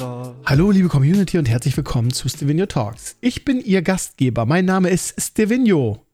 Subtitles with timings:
[0.00, 3.16] Hallo liebe Community und herzlich willkommen zu Stevenio Talks.
[3.20, 4.46] Ich bin Ihr Gastgeber.
[4.46, 6.06] Mein Name ist Stevenio.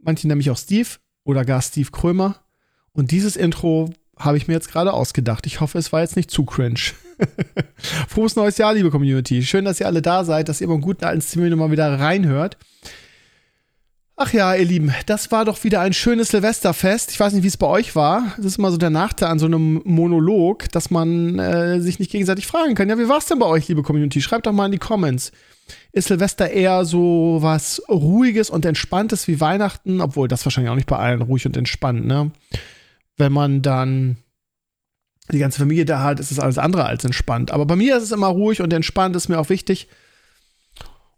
[0.00, 0.88] Manche nennen mich auch Steve
[1.22, 2.40] oder gar Steve Krömer.
[2.92, 5.46] Und dieses Intro habe ich mir jetzt gerade ausgedacht.
[5.46, 6.80] Ich hoffe, es war jetzt nicht zu cringe.
[8.08, 9.44] Frohes neues Jahr, liebe Community.
[9.44, 12.56] Schön, dass ihr alle da seid, dass ihr beim guten alten Stevenio mal wieder reinhört.
[14.18, 17.10] Ach ja, ihr Lieben, das war doch wieder ein schönes Silvesterfest.
[17.10, 18.32] Ich weiß nicht, wie es bei euch war.
[18.38, 22.10] Das ist immer so der Nachteil an so einem Monolog, dass man äh, sich nicht
[22.10, 22.88] gegenseitig fragen kann.
[22.88, 24.22] Ja, wie war es denn bei euch, liebe Community?
[24.22, 25.32] Schreibt doch mal in die Comments.
[25.92, 30.00] Ist Silvester eher so was Ruhiges und Entspanntes wie Weihnachten?
[30.00, 32.30] Obwohl, das wahrscheinlich auch nicht bei allen ruhig und entspannt, ne?
[33.18, 34.16] Wenn man dann
[35.30, 37.50] die ganze Familie da hat, ist es alles andere als entspannt.
[37.50, 39.88] Aber bei mir ist es immer ruhig und entspannt, ist mir auch wichtig.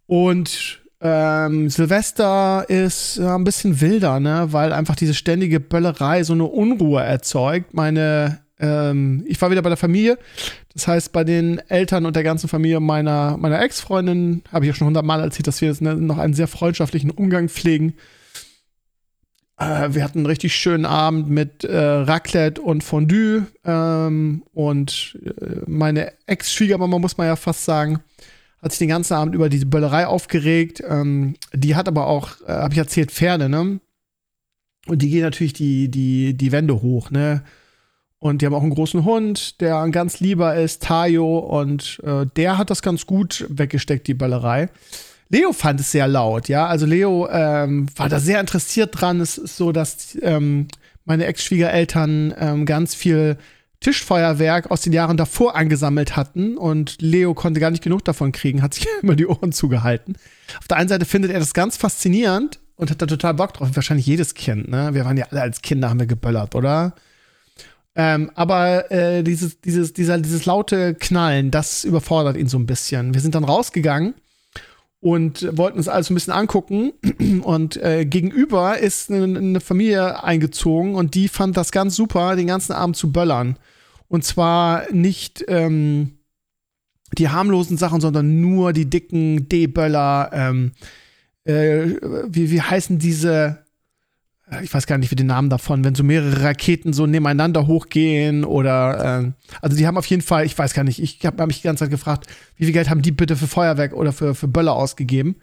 [0.06, 4.48] Und ähm, Silvester ist ja, ein bisschen wilder, ne?
[4.50, 7.72] weil einfach diese ständige Böllerei so eine Unruhe erzeugt.
[7.72, 10.18] Meine, ähm, ich war wieder bei der Familie,
[10.72, 14.74] das heißt bei den Eltern und der ganzen Familie meiner, meiner Ex-Freundin, habe ich ja
[14.74, 17.94] schon hundertmal erzählt, dass wir jetzt ne, noch einen sehr freundschaftlichen Umgang pflegen.
[19.56, 25.60] Äh, wir hatten einen richtig schönen Abend mit äh, Raclette und Fondue ähm, und äh,
[25.66, 28.00] meine Ex-Schwiegermama, muss man ja fast sagen,
[28.62, 30.82] hat sich den ganzen Abend über diese Böllerei aufgeregt.
[30.86, 33.80] Ähm, die hat aber auch, äh, habe ich erzählt, Pferde, ne?
[34.86, 37.42] Und die gehen natürlich die, die, die Wände hoch, ne?
[38.20, 42.26] Und die haben auch einen großen Hund, der ein ganz lieber ist, Tayo, und äh,
[42.36, 44.70] der hat das ganz gut weggesteckt, die Böllerei.
[45.28, 46.66] Leo fand es sehr laut, ja.
[46.66, 49.20] Also Leo ähm, war da sehr interessiert dran.
[49.20, 50.68] Es ist so, dass ähm,
[51.04, 53.36] meine Ex-Schwiegereltern ähm, ganz viel
[53.80, 58.62] Tischfeuerwerk aus den Jahren davor angesammelt hatten und Leo konnte gar nicht genug davon kriegen,
[58.62, 60.16] hat sich immer die Ohren zugehalten.
[60.58, 63.68] Auf der einen Seite findet er das ganz faszinierend und hat da total Bock drauf.
[63.74, 64.94] Wahrscheinlich jedes Kind, ne?
[64.94, 66.94] Wir waren ja alle als Kinder, haben wir geböllert, oder?
[67.94, 73.14] Ähm, aber äh, dieses, dieses, dieser, dieses laute Knallen, das überfordert ihn so ein bisschen.
[73.14, 74.14] Wir sind dann rausgegangen
[75.00, 76.92] und wollten uns alles ein bisschen angucken.
[77.44, 82.72] Und äh, gegenüber ist eine, Familie eingezogen und die fand das ganz super, den ganzen
[82.72, 83.56] Abend zu böllern.
[84.08, 86.18] Und zwar nicht ähm,
[87.16, 90.30] die harmlosen Sachen, sondern nur die dicken D-Böller.
[90.32, 90.72] Ähm,
[91.44, 93.58] äh, wie, wie heißen diese?
[94.50, 97.66] Äh, ich weiß gar nicht, wie den Namen davon, wenn so mehrere Raketen so nebeneinander
[97.66, 101.46] hochgehen oder äh, also die haben auf jeden Fall, ich weiß gar nicht, ich habe
[101.46, 102.26] mich die ganze Zeit gefragt,
[102.56, 105.36] wie viel Geld haben die bitte für Feuerwerk oder für, für Böller ausgegeben?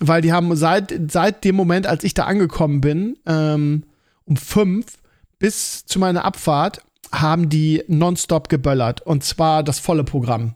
[0.00, 3.84] Weil die haben seit, seit dem Moment, als ich da angekommen bin, ähm,
[4.24, 4.98] um fünf
[5.38, 6.80] bis zu meiner Abfahrt,
[7.12, 9.02] haben die nonstop geböllert.
[9.02, 10.54] Und zwar das volle Programm.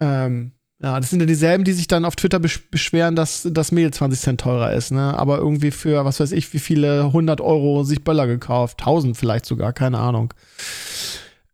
[0.00, 0.52] Ähm,
[0.82, 4.20] ja, das sind ja dieselben, die sich dann auf Twitter beschweren, dass das Mehl 20
[4.20, 5.18] Cent teurer ist, ne?
[5.18, 8.80] Aber irgendwie für, was weiß ich, wie viele 100 Euro sich Böller gekauft.
[8.80, 10.34] 1000 vielleicht sogar, keine Ahnung.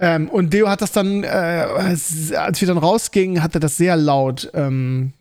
[0.00, 3.96] Ähm, und Deo hat das dann, äh, als wir dann rausgingen, hat er das sehr
[3.96, 5.12] laut ähm,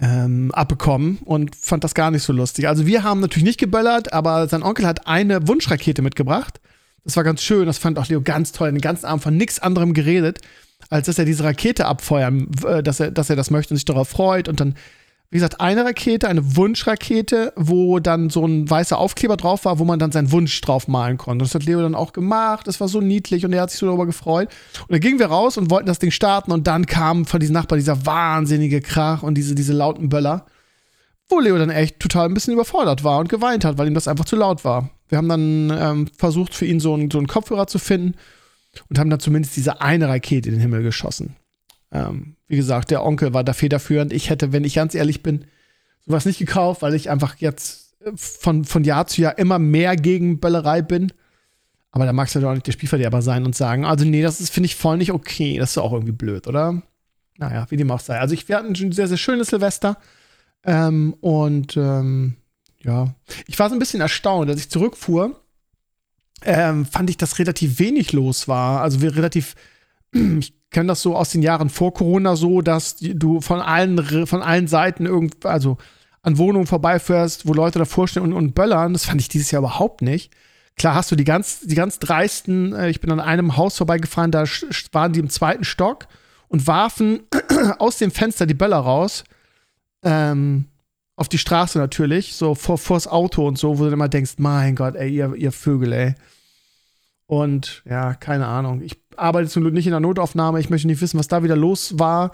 [0.00, 2.66] ähm, abbekommen und fand das gar nicht so lustig.
[2.66, 6.62] Also wir haben natürlich nicht geböllert, aber sein Onkel hat eine Wunschrakete mitgebracht.
[7.04, 8.72] Das war ganz schön, das fand auch Leo ganz toll.
[8.72, 10.40] Den ganzen Abend von nichts anderem geredet
[10.90, 13.84] als dass er diese Rakete abfeuern, äh, dass er, dass er das möchte und sich
[13.84, 14.48] darauf freut.
[14.48, 14.74] Und dann,
[15.30, 19.84] wie gesagt, eine Rakete, eine Wunschrakete, wo dann so ein weißer Aufkleber drauf war, wo
[19.84, 21.42] man dann seinen Wunsch drauf malen konnte.
[21.42, 22.66] Und das hat Leo dann auch gemacht.
[22.66, 24.48] Das war so niedlich und er hat sich so darüber gefreut.
[24.80, 27.54] Und dann gingen wir raus und wollten das Ding starten und dann kam von diesem
[27.54, 30.46] Nachbar dieser wahnsinnige Krach und diese, diese lauten Böller,
[31.28, 34.08] wo Leo dann echt total ein bisschen überfordert war und geweint hat, weil ihm das
[34.08, 34.90] einfach zu laut war.
[35.08, 38.14] Wir haben dann ähm, versucht, für ihn so einen, so einen Kopfhörer zu finden
[38.88, 41.36] und haben dann zumindest diese eine Rakete in den Himmel geschossen.
[41.92, 44.12] Ähm, wie gesagt, der Onkel war da federführend.
[44.12, 45.44] Ich hätte, wenn ich ganz ehrlich bin,
[46.04, 49.96] sowas nicht gekauft, weil ich einfach jetzt äh, von, von Jahr zu Jahr immer mehr
[49.96, 51.12] gegen Böllerei bin.
[51.90, 54.50] Aber da magst du doch nicht der Spielverderber sein und sagen, also nee, das ist,
[54.50, 55.58] finde ich, voll nicht okay.
[55.58, 56.82] Das ist auch irgendwie blöd, oder?
[57.38, 58.18] Naja, wie dem auch sei.
[58.18, 59.96] Also ich, wir hatten ein sehr, sehr schönes Silvester.
[60.64, 62.36] Ähm, und ähm,
[62.80, 63.14] ja,
[63.46, 65.40] ich war so ein bisschen erstaunt, als ich zurückfuhr
[66.44, 68.80] ähm, fand ich, dass relativ wenig los war.
[68.80, 69.54] Also wir relativ,
[70.12, 74.42] ich kenne das so aus den Jahren vor Corona so, dass du von allen, von
[74.42, 75.78] allen Seiten irgend, also
[76.22, 78.92] an Wohnungen vorbeifährst, wo Leute davor stehen und, und böllern.
[78.92, 80.32] Das fand ich dieses Jahr überhaupt nicht.
[80.76, 84.30] Klar hast du die ganz, die ganz dreisten, äh, ich bin an einem Haus vorbeigefahren,
[84.30, 84.44] da
[84.92, 86.08] waren die im zweiten Stock
[86.48, 87.20] und warfen
[87.78, 89.24] aus dem Fenster die Böller raus.
[90.02, 90.66] Ähm,
[91.16, 94.74] auf die Straße natürlich, so vor, vors Auto und so, wo du immer denkst, mein
[94.74, 96.14] Gott, ey, ihr, ihr Vögel, ey.
[97.26, 98.82] Und ja, keine Ahnung.
[98.82, 100.60] Ich arbeite zum Glück nicht in der Notaufnahme.
[100.60, 102.32] Ich möchte nicht wissen, was da wieder los war.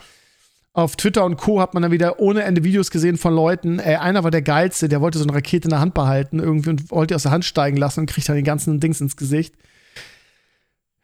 [0.72, 1.60] Auf Twitter und Co.
[1.60, 3.80] hat man dann wieder ohne Ende Videos gesehen von Leuten.
[3.80, 6.70] Ey, einer war der Geilste, der wollte so eine Rakete in der Hand behalten irgendwie
[6.70, 9.16] und wollte die aus der Hand steigen lassen und kriegt dann den ganzen Dings ins
[9.16, 9.54] Gesicht.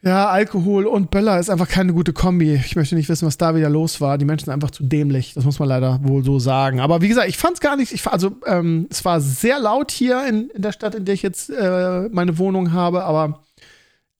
[0.02, 2.54] Ja, Alkohol und Böller ist einfach keine gute Kombi.
[2.54, 4.18] Ich möchte nicht wissen, was da wieder los war.
[4.18, 5.34] Die Menschen sind einfach zu dämlich.
[5.34, 6.78] Das muss man leider wohl so sagen.
[6.78, 7.90] Aber wie gesagt, ich fand es gar nicht.
[7.90, 11.22] Ich, also, ähm, es war sehr laut hier in, in der Stadt, in der ich
[11.22, 13.02] jetzt äh, meine Wohnung habe.
[13.02, 13.40] Aber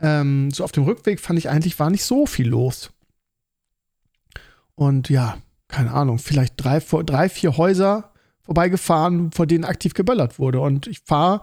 [0.00, 2.90] ähm, so auf dem Rückweg fand ich eigentlich, war nicht so viel los.
[4.74, 5.38] Und ja,
[5.68, 8.12] keine Ahnung, vielleicht drei, drei vier Häuser
[8.42, 10.60] vorbeigefahren, vor denen aktiv geböllert wurde.
[10.60, 11.42] Und ich fahre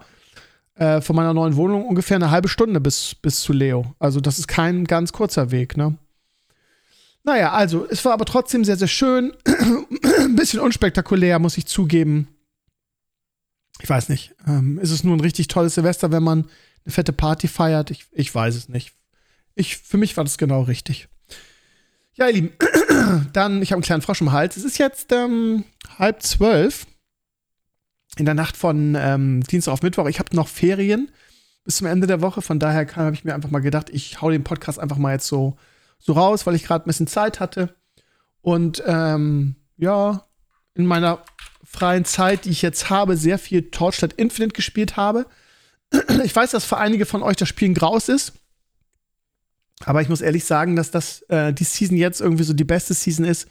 [0.76, 3.94] äh, von meiner neuen Wohnung ungefähr eine halbe Stunde bis, bis zu Leo.
[3.98, 5.96] Also das ist kein ganz kurzer Weg, ne?
[7.26, 9.32] Naja, also es war aber trotzdem sehr, sehr schön.
[9.46, 12.28] ein bisschen unspektakulär, muss ich zugeben.
[13.80, 14.34] Ich weiß nicht.
[14.46, 16.48] Ähm, ist es nur ein richtig tolles Silvester, wenn man
[16.84, 17.90] eine fette Party feiert?
[17.90, 18.92] Ich, ich weiß es nicht.
[19.54, 21.08] Ich, für mich war das genau richtig.
[22.14, 22.52] Ja, ihr Lieben,
[23.32, 24.56] dann, ich habe einen kleinen Frosch im Hals.
[24.56, 25.64] Es ist jetzt ähm,
[25.98, 26.86] halb zwölf
[28.16, 30.06] in der Nacht von ähm, Dienstag auf Mittwoch.
[30.06, 31.10] Ich habe noch Ferien
[31.64, 32.42] bis zum Ende der Woche.
[32.42, 35.26] Von daher habe ich mir einfach mal gedacht, ich hau den Podcast einfach mal jetzt
[35.26, 35.56] so,
[35.98, 37.74] so raus, weil ich gerade ein bisschen Zeit hatte.
[38.42, 40.24] Und ähm, ja,
[40.74, 41.24] in meiner
[41.64, 45.26] freien Zeit, die ich jetzt habe, sehr viel Torchlight Infinite gespielt habe.
[46.24, 48.32] Ich weiß, dass für einige von euch das Spiel ein Graus ist.
[49.84, 52.94] Aber ich muss ehrlich sagen, dass das äh, die Season jetzt irgendwie so die beste
[52.94, 53.48] Season ist,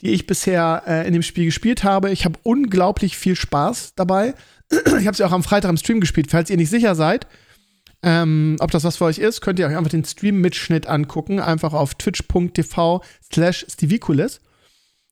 [0.00, 2.10] die ich bisher äh, in dem Spiel gespielt habe.
[2.10, 4.34] Ich habe unglaublich viel Spaß dabei.
[4.70, 6.30] ich habe sie auch am Freitag im Stream gespielt.
[6.30, 7.26] Falls ihr nicht sicher seid,
[8.02, 11.40] ähm, ob das was für euch ist, könnt ihr euch einfach den Stream-Mitschnitt angucken.
[11.40, 13.02] Einfach auf twitch.tv
[13.32, 14.40] slash stiviculis.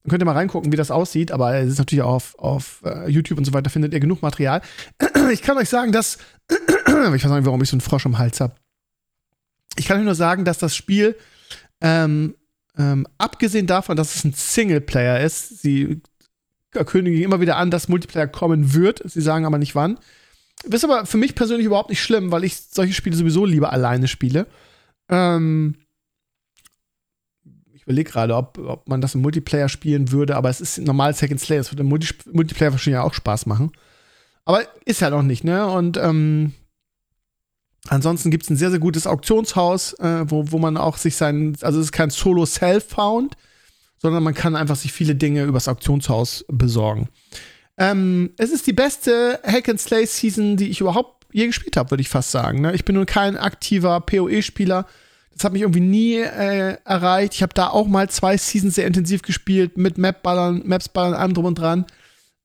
[0.09, 1.33] Könnt ihr mal reingucken, wie das aussieht.
[1.33, 4.21] Aber es ist natürlich auch auf, auf uh, YouTube und so weiter, findet ihr genug
[4.21, 4.61] Material.
[5.33, 6.19] ich kann euch sagen, dass
[6.51, 6.55] ich
[6.93, 8.55] weiß nicht, warum ich so einen Frosch im Hals habe.
[9.77, 11.17] Ich kann euch nur sagen, dass das Spiel
[11.81, 12.35] ähm,
[12.77, 16.03] ähm, abgesehen davon, dass es ein Singleplayer ist, sie
[16.71, 19.01] kündigen immer wieder an, dass Multiplayer kommen wird.
[19.05, 19.99] Sie sagen aber nicht wann.
[20.65, 24.09] Ist aber für mich persönlich überhaupt nicht schlimm, weil ich solche Spiele sowieso lieber alleine
[24.09, 24.47] spiele.
[25.09, 25.77] Ähm
[27.85, 31.15] ich überlege gerade, ob, ob man das im Multiplayer spielen würde, aber es ist normal
[31.15, 31.59] Second Slay.
[31.59, 33.73] Das würde im Multi Multiplayer wahrscheinlich auch Spaß machen.
[34.47, 35.67] Aber ist halt auch nicht, ne?
[35.67, 36.55] Und ähm,
[37.89, 41.55] Ansonsten gibt es ein sehr, sehr gutes Auktionshaus, äh, wo, wo man auch sich sein,
[41.61, 43.37] also es ist kein Solo-Self-Found,
[43.99, 47.11] sondern man kann einfach sich viele Dinge übers Auktionshaus besorgen.
[47.77, 52.31] Ähm, es ist die beste Hack-and-Slay-Season, die ich überhaupt je gespielt habe, würde ich fast
[52.31, 52.63] sagen.
[52.63, 52.75] Ne?
[52.75, 54.87] Ich bin nun kein aktiver PoE-Spieler.
[55.35, 57.35] Das hat mich irgendwie nie äh, erreicht.
[57.35, 61.47] Ich habe da auch mal zwei Seasons sehr intensiv gespielt, mit Map-Ballern, Maps-Ballern, allem drum
[61.47, 61.87] und dran.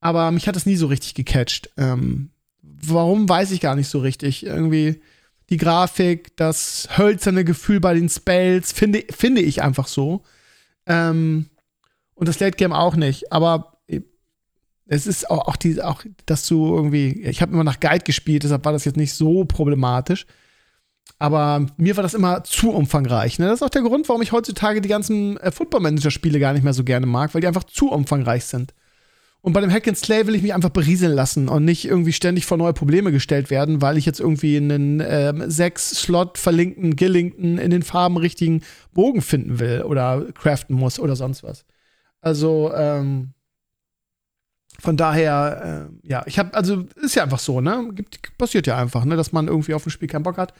[0.01, 1.69] Aber mich hat das nie so richtig gecatcht.
[1.77, 2.31] Ähm,
[2.62, 4.45] warum, weiß ich gar nicht so richtig.
[4.45, 5.01] Irgendwie
[5.50, 10.24] die Grafik, das hölzerne Gefühl bei den Spells, finde, finde ich einfach so.
[10.86, 11.47] Ähm,
[12.15, 13.31] und das Late Game auch nicht.
[13.31, 13.80] Aber
[14.89, 18.43] es ist auch, auch, die, auch dass du irgendwie, ich habe immer nach Guide gespielt,
[18.43, 20.25] deshalb war das jetzt nicht so problematisch.
[21.18, 23.39] Aber mir war das immer zu umfangreich.
[23.39, 23.48] Ne?
[23.48, 26.63] Das ist auch der Grund, warum ich heutzutage die ganzen äh, Football Manager-Spiele gar nicht
[26.63, 28.74] mehr so gerne mag, weil die einfach zu umfangreich sind.
[29.42, 32.12] Und bei dem Hack and Slay will ich mich einfach berieseln lassen und nicht irgendwie
[32.12, 36.98] ständig vor neue Probleme gestellt werden, weil ich jetzt irgendwie einen ähm, sechs Slot verlinkten,
[36.98, 38.63] gelinkten, in den Farben richtigen
[38.94, 41.63] Bogen finden will oder craften muss oder sonst was.
[42.20, 43.34] Also, ähm,
[44.80, 47.89] von daher, äh, ja, ich habe, also ist ja einfach so, ne?
[47.94, 50.54] Gibt, passiert ja einfach, ne, dass man irgendwie auf ein Spiel keinen Bock hat.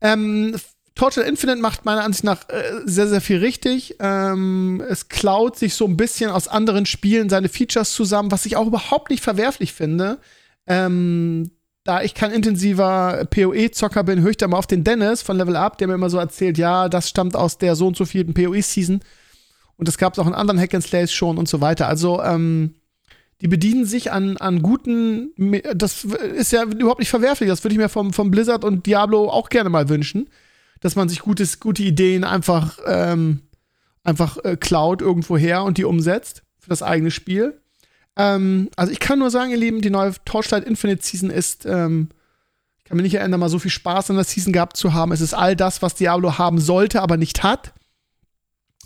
[0.00, 0.56] Ähm,
[0.94, 3.96] Torture Infinite macht meiner Ansicht nach äh, sehr, sehr viel richtig.
[4.00, 8.56] Ähm, es klaut sich so ein bisschen aus anderen Spielen seine Features zusammen, was ich
[8.56, 10.18] auch überhaupt nicht verwerflich finde.
[10.66, 11.50] Ähm,
[11.84, 15.54] da ich kein intensiver PoE-Zocker bin, höre ich da mal auf den Dennis von Level
[15.54, 18.34] Up, der mir immer so erzählt, ja, das stammt aus der so und so vierten
[18.34, 19.00] PoE-Season.
[19.76, 21.86] Und das gab es auch in anderen Hack and Slays schon und so weiter.
[21.86, 22.74] Also, ähm,
[23.40, 25.32] die bedienen sich an, an guten,
[25.74, 27.48] das ist ja überhaupt nicht verwerflich.
[27.48, 30.28] Das würde ich mir vom, vom Blizzard und Diablo auch gerne mal wünschen
[30.80, 33.42] dass man sich gutes, gute Ideen einfach, ähm,
[34.04, 37.60] einfach äh, klaut irgendwo her und die umsetzt für das eigene Spiel.
[38.16, 42.10] Ähm, also ich kann nur sagen, ihr Lieben, die neue Torchlight Infinite Season ist, ähm,
[42.78, 45.10] ich kann mich nicht erinnern, mal so viel Spaß an der Season gehabt zu haben.
[45.10, 47.72] Es ist all das, was Diablo haben sollte, aber nicht hat.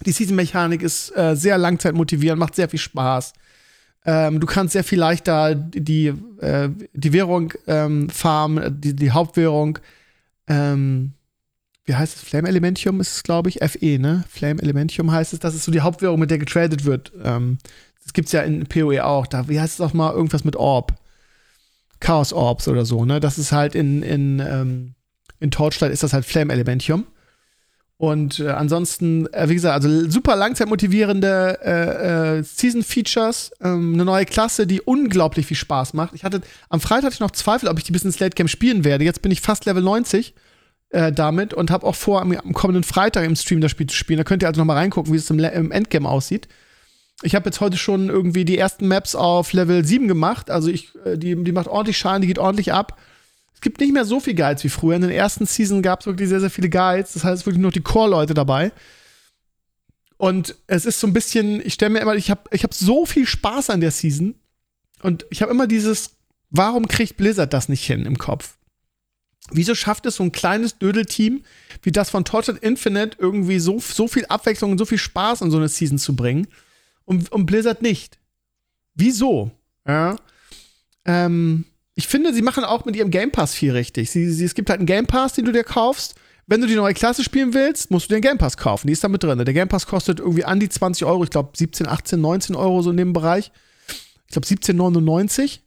[0.06, 3.34] Die Season-Mechanik ist äh, sehr langzeitmotivierend, macht sehr viel Spaß.
[4.06, 6.08] Ähm, du kannst sehr viel leichter die,
[6.40, 9.78] äh, die Währung ähm, farmen, die, die Hauptwährung.
[10.46, 11.12] Ähm,
[11.84, 12.22] wie heißt es?
[12.22, 14.24] Flame Elementium ist es, glaube ich, FE, ne?
[14.28, 15.40] Flame Elementium heißt es.
[15.40, 17.12] Das ist so die Hauptwährung, mit der getradet wird.
[17.22, 17.58] Ähm,
[18.02, 19.26] das gibt es ja in PoE auch.
[19.26, 20.94] Da, wie heißt es auch mal irgendwas mit Orb?
[22.00, 23.20] Chaos Orbs oder so, ne?
[23.20, 24.94] Das ist halt in, in, ähm,
[25.38, 27.06] in Torchlight ist das halt Flame Elementium.
[28.00, 34.24] Und äh, ansonsten, äh, wie gesagt, also super langzeitmotivierende äh, äh, Season-Features, ähm, eine neue
[34.24, 36.14] Klasse, die unglaublich viel Spaß macht.
[36.14, 36.40] Ich hatte,
[36.70, 39.04] am Freitag hatte ich noch Zweifel, ob ich die bis ins Late Game spielen werde.
[39.04, 40.32] Jetzt bin ich fast Level 90
[40.88, 43.96] äh, damit und habe auch vor, am, am, kommenden Freitag im Stream das Spiel zu
[43.96, 44.16] spielen.
[44.16, 46.48] Da könnt ihr also noch mal reingucken, wie es im, im Endgame aussieht.
[47.22, 50.50] Ich habe jetzt heute schon irgendwie die ersten Maps auf Level 7 gemacht.
[50.50, 52.98] Also ich, äh, die, die macht ordentlich Schaden, die geht ordentlich ab.
[53.60, 54.96] Es gibt nicht mehr so viel Guides wie früher.
[54.96, 57.12] In den ersten Season gab es wirklich sehr, sehr viele Guides.
[57.12, 58.72] Das heißt wirklich nur die Core-Leute dabei.
[60.16, 63.04] Und es ist so ein bisschen, ich stelle mir immer, ich habe ich hab so
[63.04, 64.34] viel Spaß an der Season.
[65.02, 66.12] Und ich habe immer dieses,
[66.48, 68.56] warum kriegt Blizzard das nicht hin im Kopf?
[69.50, 71.44] Wieso schafft es so ein kleines Dödelteam
[71.82, 75.50] wie das von Tortured Infinite irgendwie so, so viel Abwechslung und so viel Spaß in
[75.50, 76.46] so eine Season zu bringen
[77.04, 78.18] und, und Blizzard nicht?
[78.94, 79.50] Wieso?
[79.86, 80.16] Ja.
[81.04, 81.66] Ähm,
[82.00, 84.10] ich finde, sie machen auch mit ihrem Game Pass viel richtig.
[84.10, 86.14] Sie, sie, es gibt halt einen Game Pass, den du dir kaufst.
[86.46, 88.86] Wenn du die neue Klasse spielen willst, musst du dir einen Game Pass kaufen.
[88.86, 89.36] Die ist da mit drin.
[89.36, 91.22] Der Game Pass kostet irgendwie an die 20 Euro.
[91.24, 93.52] Ich glaube 17, 18, 19 Euro so in dem Bereich.
[94.26, 95.58] Ich glaube 17,99.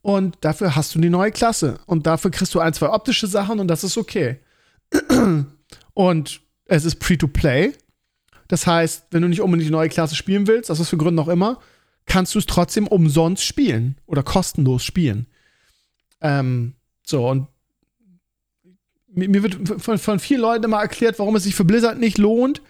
[0.00, 1.78] Und dafür hast du die neue Klasse.
[1.84, 4.38] Und dafür kriegst du ein, zwei optische Sachen und das ist okay.
[5.94, 7.72] Und es ist Free-to-Play.
[8.48, 11.18] Das heißt, wenn du nicht unbedingt die neue Klasse spielen willst, aus was für Gründen
[11.18, 11.58] auch immer,
[12.06, 15.26] kannst du es trotzdem umsonst spielen oder kostenlos spielen.
[16.20, 17.48] Ähm, so, und
[19.16, 22.60] mir wird von, von vielen Leuten immer erklärt, warum es sich für Blizzard nicht lohnt,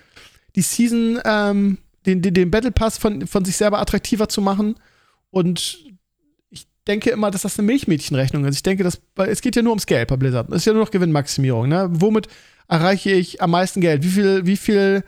[0.55, 4.77] die Season, ähm, den, den, den Battle Pass von, von sich selber attraktiver zu machen.
[5.31, 5.85] Und
[6.51, 8.57] ich denke immer, dass das eine Milchmädchenrechnung ist.
[8.57, 10.49] Ich denke, dass, weil es geht ja nur ums Geld bei Blizzard.
[10.51, 11.69] Es ist ja nur noch Gewinnmaximierung.
[11.69, 11.89] Ne?
[11.91, 12.29] Womit
[12.69, 14.05] erreiche ich am meisten Geld?
[14.05, 15.03] Wie viel, wie viel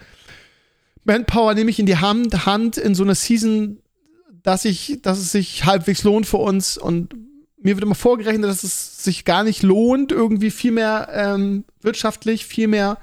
[1.05, 3.79] Manpower nehme ich in die Hand, Hand in so einer Season,
[4.43, 7.15] dass ich, dass es sich halbwegs lohnt für uns und
[7.61, 12.47] mir wird immer vorgerechnet, dass es sich gar nicht lohnt, irgendwie viel mehr ähm, wirtschaftlich,
[12.47, 12.99] viel mehr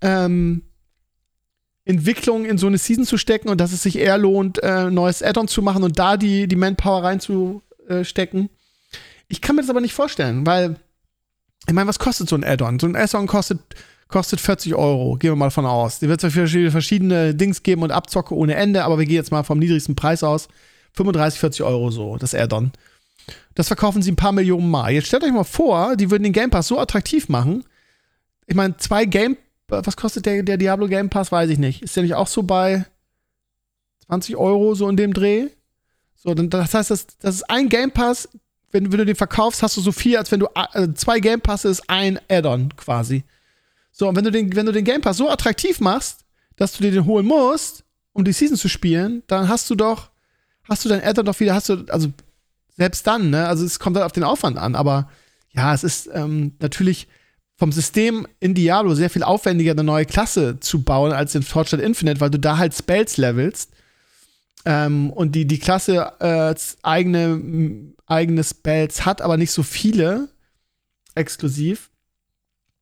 [0.00, 0.62] ähm,
[1.84, 5.22] Entwicklung in so eine Season zu stecken und dass es sich eher lohnt, äh, neues
[5.22, 8.48] Add-on zu machen und da die, die Manpower reinzustecken.
[9.28, 10.76] Ich kann mir das aber nicht vorstellen, weil,
[11.66, 12.78] ich meine, was kostet so ein Add-on?
[12.78, 13.60] So ein Add-on kostet,
[14.08, 15.98] kostet 40 Euro, gehen wir mal davon aus.
[15.98, 19.42] Die wird verschiedene, verschiedene Dings geben und Abzocke ohne Ende, aber wir gehen jetzt mal
[19.42, 20.48] vom niedrigsten Preis aus.
[20.92, 22.72] 35, 40 Euro so, das Add-on.
[23.54, 24.92] Das verkaufen sie ein paar Millionen Mal.
[24.92, 27.64] Jetzt stellt euch mal vor, die würden den Game Pass so attraktiv machen.
[28.46, 29.36] Ich meine, zwei Game,
[29.68, 31.32] was kostet der, der Diablo Game Pass?
[31.32, 31.82] Weiß ich nicht.
[31.82, 32.84] Ist der nicht auch so bei
[34.06, 35.48] 20 Euro so in dem Dreh?
[36.16, 38.28] So, dann, das heißt, das, das ist ein Game Pass.
[38.70, 41.40] Wenn, wenn du den verkaufst, hast du so viel, als wenn du äh, zwei Game
[41.40, 43.22] Passes, ein Add-on quasi.
[43.92, 46.24] So, und wenn du, den, wenn du den Game Pass so attraktiv machst,
[46.56, 50.10] dass du dir den holen musst, um die Season zu spielen, dann hast du doch,
[50.64, 52.08] hast du dein Add-on doch wieder, hast du, also
[52.76, 53.46] selbst dann, ne?
[53.46, 55.08] Also es kommt halt auf den Aufwand an, aber
[55.52, 57.08] ja, es ist ähm, natürlich
[57.56, 61.82] vom System in Diablo sehr viel aufwendiger, eine neue Klasse zu bauen als in Fortune
[61.82, 63.70] Infinite, weil du da halt Spells levelst.
[64.64, 70.28] Ähm, und die, die Klasse äh, eigene, eigene Spells hat, aber nicht so viele
[71.14, 71.90] exklusiv.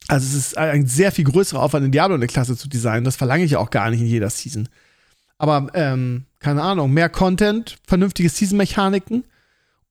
[0.09, 3.05] Also es ist ein sehr viel größerer Aufwand, in Diablo eine Klasse zu designen.
[3.05, 4.69] Das verlange ich ja auch gar nicht in jeder Season.
[5.39, 9.25] Aber, ähm, keine Ahnung, mehr Content, vernünftige Season-Mechaniken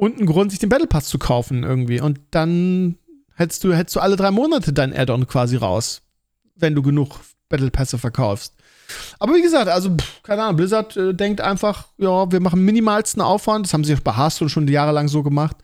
[0.02, 2.02] und einen Grund, sich den Battle Pass zu kaufen irgendwie.
[2.02, 2.96] Und dann
[3.36, 6.02] hättest du, hättest du alle drei Monate dein Add-on quasi raus,
[6.56, 8.56] wenn du genug Battle Pässe verkaufst.
[9.20, 13.22] Aber wie gesagt, also, pff, keine Ahnung, Blizzard äh, denkt einfach, ja, wir machen minimalsten
[13.22, 13.68] Aufwand.
[13.68, 15.58] Das haben sie auch bei Hearthstone schon jahrelang so gemacht.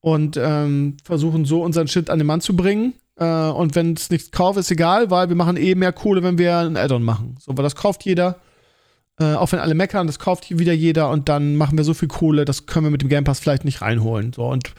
[0.00, 2.92] Und ähm, versuchen so unseren Shit an den Mann zu bringen.
[3.16, 6.36] Äh, und wenn es nichts kauft, ist egal, weil wir machen eh mehr Kohle, wenn
[6.36, 7.38] wir ein Add-on machen.
[7.40, 8.36] So, weil das kauft jeder.
[9.22, 12.08] Äh, auch wenn alle meckern, das kauft wieder jeder und dann machen wir so viel
[12.08, 14.32] Kohle, das können wir mit dem Game Pass vielleicht nicht reinholen.
[14.32, 14.74] So, und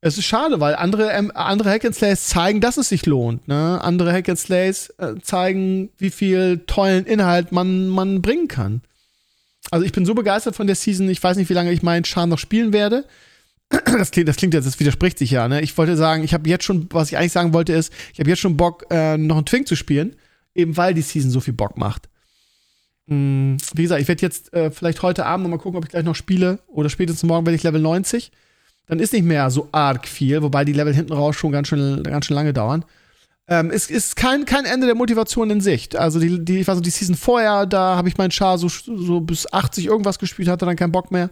[0.00, 3.48] es ist schade, weil andere, ähm, andere Hack Slays zeigen, dass es sich lohnt.
[3.48, 3.78] Ne?
[3.82, 8.80] Andere Hack Slays äh, zeigen, wie viel tollen Inhalt man, man bringen kann.
[9.70, 12.06] Also ich bin so begeistert von der Season, ich weiß nicht, wie lange ich meinen
[12.06, 13.04] Charme noch spielen werde.
[13.98, 15.46] Das klingt, das klingt jetzt, das widerspricht sich ja.
[15.46, 15.60] Ne?
[15.60, 18.30] Ich wollte sagen, ich habe jetzt schon, was ich eigentlich sagen wollte, ist, ich habe
[18.30, 20.16] jetzt schon Bock, äh, noch einen Twink zu spielen,
[20.54, 22.08] eben weil die Season so viel Bock macht.
[23.10, 25.90] Mm, wie gesagt, ich werde jetzt äh, vielleicht heute Abend noch mal gucken, ob ich
[25.90, 28.30] gleich noch spiele oder spätestens morgen werde ich Level 90.
[28.86, 32.02] Dann ist nicht mehr so arg viel, wobei die Level hinten raus schon ganz schön,
[32.04, 32.84] ganz schön lange dauern.
[33.48, 35.96] Ähm, es ist kein, kein Ende der Motivation in Sicht.
[35.96, 38.68] Also die, die, ich weiß noch, die Season vorher, da habe ich meinen Char so,
[38.68, 41.30] so bis 80 irgendwas gespielt, hatte dann keinen Bock mehr.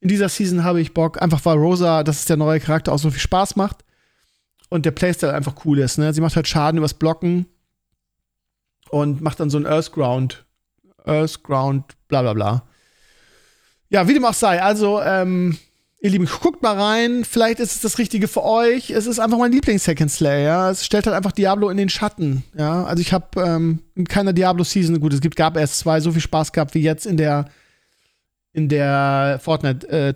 [0.00, 2.98] In dieser Season habe ich Bock, einfach weil Rosa, das ist der neue Charakter, auch
[2.98, 3.78] so viel Spaß macht.
[4.68, 5.98] und der Playstyle einfach cool ist.
[5.98, 6.12] Ne?
[6.12, 7.46] Sie macht halt Schaden übers Blocken
[8.90, 10.43] und macht dann so ein Earthground,
[11.04, 12.62] Earthground, bla bla bla.
[13.88, 14.60] Ja, wie dem auch sei.
[14.62, 15.56] Also, ähm,
[16.00, 17.24] ihr Lieben, guckt mal rein.
[17.24, 18.90] Vielleicht ist es das Richtige für euch.
[18.90, 20.44] Es ist einfach mein Lieblings-Second Slayer.
[20.44, 20.70] Ja?
[20.70, 22.44] Es stellt halt einfach Diablo in den Schatten.
[22.56, 26.12] Ja, also ich habe ähm, in keiner Diablo-Season, gut, es gibt, gab erst zwei, so
[26.12, 27.46] viel Spaß gehabt wie jetzt in der
[28.54, 30.14] in der Fortnite äh.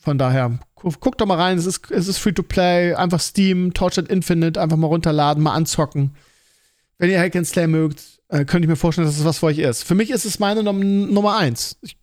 [0.00, 1.58] Von daher, guckt doch mal rein.
[1.58, 2.94] Es ist, es ist free to play.
[2.94, 6.14] Einfach Steam, Torchlight Infinite, einfach mal runterladen, mal anzocken.
[6.98, 9.46] Wenn ihr Hack and Slay mögt, äh, könnte ich mir vorstellen, dass es was für
[9.46, 9.82] euch ist.
[9.82, 11.76] Für mich ist es meine Num Nummer eins.
[11.82, 11.96] Ich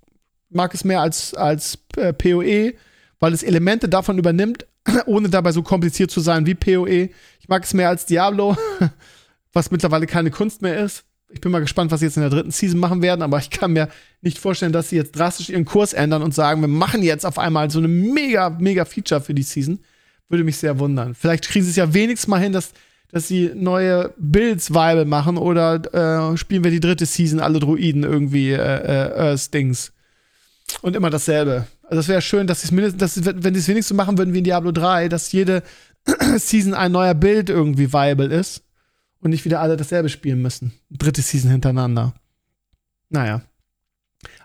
[0.49, 2.73] mag es mehr als, als äh, PoE,
[3.19, 4.65] weil es Elemente davon übernimmt,
[5.05, 7.09] ohne dabei so kompliziert zu sein wie PoE.
[7.39, 8.57] Ich mag es mehr als Diablo,
[9.53, 11.03] was mittlerweile keine Kunst mehr ist.
[11.29, 13.49] Ich bin mal gespannt, was sie jetzt in der dritten Season machen werden, aber ich
[13.49, 13.89] kann mir
[14.21, 17.37] nicht vorstellen, dass sie jetzt drastisch ihren Kurs ändern und sagen, wir machen jetzt auf
[17.37, 19.79] einmal so eine mega, mega Feature für die Season.
[20.29, 21.15] Würde mich sehr wundern.
[21.15, 22.71] Vielleicht kriegen sie es ja wenigstens mal hin, dass,
[23.11, 25.75] dass sie neue Builds viable machen oder
[26.33, 29.93] äh, spielen wir die dritte Season alle Druiden irgendwie äh, äh, Earth-Dings.
[30.81, 31.67] Und immer dasselbe.
[31.83, 34.33] Also es wäre schön, dass sie es mindestens, dass, wenn sie es wenigstens machen würden
[34.33, 35.63] wie in Diablo 3, dass jede
[36.37, 38.63] Season ein neuer Bild irgendwie viable ist
[39.21, 40.73] und nicht wieder alle dasselbe spielen müssen.
[40.89, 42.13] Dritte Season hintereinander.
[43.09, 43.41] Naja.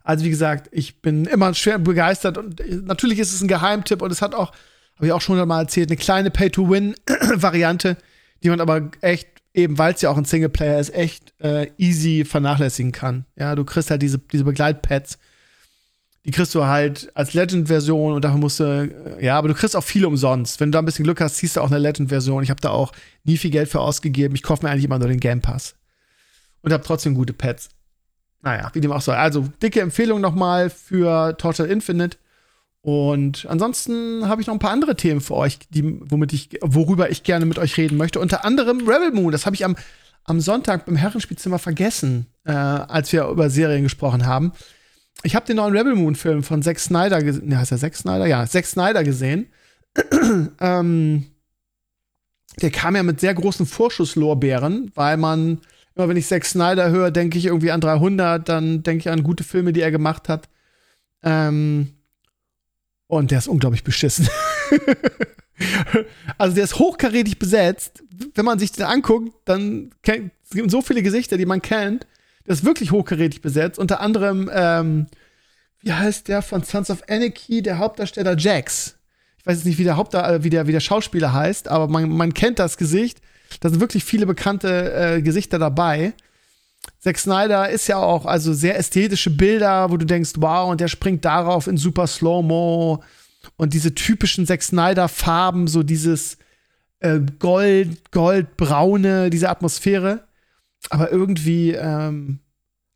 [0.04, 4.11] Also wie gesagt, ich bin immer schwer begeistert und natürlich ist es ein Geheimtipp und
[4.11, 4.52] es hat auch,
[4.97, 7.97] habe ich auch schon mal erzählt, eine kleine Pay-to-Win-Variante,
[8.42, 12.25] die man aber echt, eben weil es ja auch ein Singleplayer ist, echt äh, easy
[12.25, 13.26] vernachlässigen kann.
[13.37, 15.18] Ja, du kriegst halt diese, diese Begleitpads
[16.25, 19.75] die kriegst du halt als Legend-Version und dafür musst du, äh, ja, aber du kriegst
[19.75, 20.61] auch viele umsonst.
[20.61, 22.42] Wenn du da ein bisschen Glück hast, ziehst du auch eine Legend-Version.
[22.42, 22.92] Ich habe da auch
[23.25, 24.34] nie viel Geld für ausgegeben.
[24.34, 25.75] Ich kaufe mir eigentlich immer nur den Game Pass.
[26.62, 27.70] Und habe trotzdem gute Pads.
[28.40, 29.16] Naja, wie dem auch soll.
[29.16, 32.18] Also, dicke Empfehlung nochmal für Torture Infinite.
[32.82, 37.10] Und ansonsten habe ich noch ein paar andere Themen für euch, die, womit ich, worüber
[37.10, 38.20] ich gerne mit euch reden möchte.
[38.20, 39.33] Unter anderem Rebel Moon.
[39.33, 39.76] Das habe ich am,
[40.24, 44.52] am Sonntag beim Herrenspielzimmer vergessen, äh, als wir über Serien gesprochen haben
[45.22, 47.48] ich habe den neuen Rebel Moon Film von Zack Snyder gesehen.
[47.48, 48.26] Ne, heißt er Zack Snyder?
[48.26, 49.46] Ja, Zack Snyder gesehen.
[50.61, 51.26] ähm,
[52.61, 55.61] der kam ja mit sehr großen Vorschusslorbeeren, weil man,
[55.94, 59.22] immer wenn ich Zack Snyder höre, denke ich irgendwie an 300, dann denke ich an
[59.22, 60.48] gute Filme, die er gemacht hat.
[61.22, 61.92] Ähm,
[63.12, 64.27] und der ist unglaublich beschissen.
[66.38, 68.03] also der ist hochkarätig besetzt.
[68.35, 72.07] Wenn man sich den anguckt, dann kennt so viele Gesichter, die man kennt.
[72.46, 73.79] Der ist wirklich hochkarätig besetzt.
[73.79, 75.09] Unter anderem, ähm,
[75.83, 78.96] wie heißt der von Sons of Anarchy, der Hauptdarsteller Jax.
[79.38, 81.88] Ich weiß jetzt nicht, wie der, Hauptda äh, wie der, wie der Schauspieler heißt, aber
[81.88, 83.20] man, man kennt das Gesicht.
[83.61, 86.14] Da sind wirklich viele bekannte äh, Gesichter dabei.
[86.99, 90.88] Zack Snyder ist ja auch also sehr ästhetische Bilder, wo du denkst, wow, und der
[90.88, 93.03] springt darauf in super Slow-Mo
[93.57, 96.38] und diese typischen Zack Snyder Farben, so dieses
[97.01, 100.25] äh, Gold, Goldbraune, diese Atmosphäre
[100.90, 102.40] aber irgendwie ähm,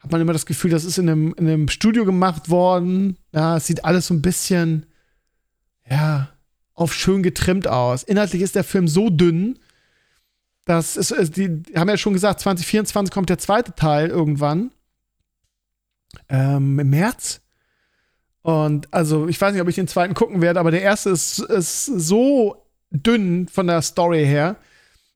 [0.00, 3.16] hat man immer das Gefühl, das ist in einem, in einem Studio gemacht worden.
[3.32, 4.86] Ja, es sieht alles so ein bisschen,
[5.88, 6.28] ja,
[6.74, 8.02] auf schön getrimmt aus.
[8.02, 9.58] Inhaltlich ist der Film so dünn,
[10.66, 14.72] dass es, es die haben ja schon gesagt, 2024 kommt der zweite Teil irgendwann.
[16.28, 17.40] Ähm, Im März.
[18.42, 21.38] Und also, ich weiß nicht, ob ich den zweiten gucken werde, aber der erste ist,
[21.38, 24.56] ist so dünn von der Story her,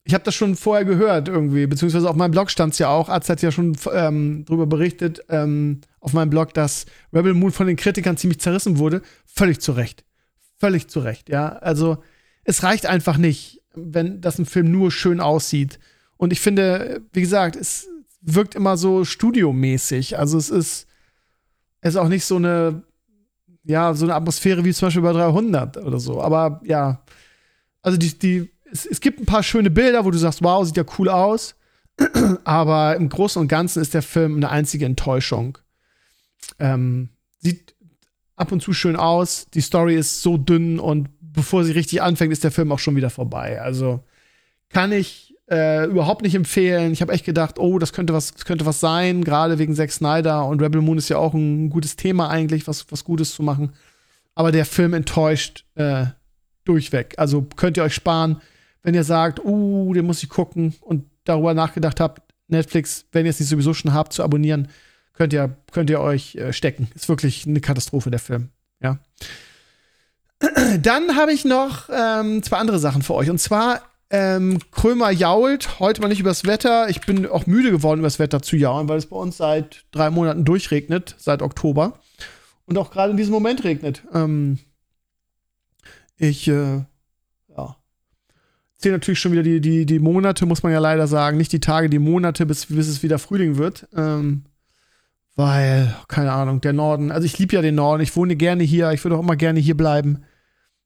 [0.05, 3.09] ich habe das schon vorher gehört irgendwie, beziehungsweise auf meinem Blog stand es ja auch.
[3.09, 7.67] Arzt hat ja schon ähm, darüber berichtet ähm, auf meinem Blog, dass Rebel Moon von
[7.67, 9.03] den Kritikern ziemlich zerrissen wurde.
[9.27, 10.05] Völlig zu Recht.
[10.59, 11.51] Völlig zu Recht, ja.
[11.51, 12.03] Also
[12.45, 15.79] es reicht einfach nicht, wenn das ein Film nur schön aussieht.
[16.17, 17.89] Und ich finde, wie gesagt, es
[18.21, 20.19] wirkt immer so studiomäßig.
[20.19, 20.87] Also es ist,
[21.81, 22.83] es ist auch nicht so eine,
[23.65, 26.21] ja, so eine Atmosphäre wie zum Beispiel bei 300 oder so.
[26.21, 27.03] Aber ja,
[27.83, 30.77] also die, die es, es gibt ein paar schöne Bilder, wo du sagst, wow, sieht
[30.77, 31.55] ja cool aus.
[32.45, 35.59] Aber im Großen und Ganzen ist der Film eine einzige Enttäuschung.
[36.59, 37.75] Ähm, sieht
[38.37, 39.47] ab und zu schön aus.
[39.53, 42.97] Die Story ist so dünn und bevor sie richtig anfängt, ist der Film auch schon
[42.97, 43.61] wieder vorbei.
[43.61, 44.01] Also
[44.69, 46.93] kann ich äh, überhaupt nicht empfehlen.
[46.93, 49.91] Ich habe echt gedacht, oh, das könnte was, das könnte was sein, gerade wegen Zack
[49.91, 53.43] Snyder und Rebel Moon ist ja auch ein gutes Thema eigentlich, was, was Gutes zu
[53.43, 53.73] machen.
[54.35, 56.07] Aber der Film enttäuscht äh,
[56.65, 57.15] durchweg.
[57.17, 58.41] Also könnt ihr euch sparen
[58.83, 63.31] wenn ihr sagt, uh, den muss ich gucken und darüber nachgedacht habt, Netflix, wenn ihr
[63.31, 64.69] es nicht sowieso schon habt, zu abonnieren,
[65.13, 66.89] könnt ihr, könnt ihr euch äh, stecken.
[66.95, 68.49] Ist wirklich eine Katastrophe, der Film.
[68.83, 68.99] Ja.
[70.81, 73.31] Dann habe ich noch ähm, zwei andere Sachen für euch.
[73.31, 76.89] Und zwar ähm, Krömer jault, heute mal nicht übers Wetter.
[76.89, 80.11] Ich bin auch müde geworden, übers Wetter zu jaulen, weil es bei uns seit drei
[80.11, 82.01] Monaten durchregnet, seit Oktober.
[82.67, 84.03] Und auch gerade in diesem Moment regnet.
[84.13, 84.59] Ähm,
[86.17, 86.85] ich äh,
[88.81, 91.37] zählen natürlich schon wieder die, die, die Monate, muss man ja leider sagen.
[91.37, 93.87] Nicht die Tage, die Monate, bis, bis es wieder Frühling wird.
[93.95, 94.45] Ähm,
[95.37, 98.91] weil, keine Ahnung, der Norden, also ich liebe ja den Norden, ich wohne gerne hier,
[98.93, 100.25] ich würde auch immer gerne hier bleiben,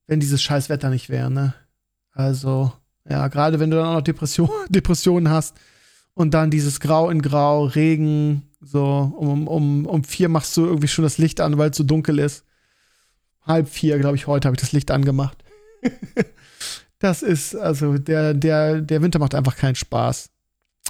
[0.07, 1.55] wenn dieses scheiß Wetter nicht wäre, ne?
[2.13, 2.73] Also,
[3.09, 5.57] ja, gerade wenn du dann auch noch Depression, Depressionen hast
[6.15, 10.89] und dann dieses Grau in Grau, Regen, so, um, um, um vier machst du irgendwie
[10.89, 12.45] schon das Licht an, weil es so dunkel ist.
[13.43, 15.37] Halb vier, glaube ich, heute habe ich das Licht angemacht.
[16.99, 20.31] das ist, also, der, der, der Winter macht einfach keinen Spaß.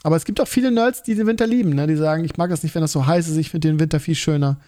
[0.02, 1.86] Aber es gibt auch viele Nerds, die den Winter lieben, ne?
[1.86, 3.98] Die sagen, ich mag das nicht, wenn das so heiß ist, ich finde den Winter
[4.00, 4.60] viel schöner.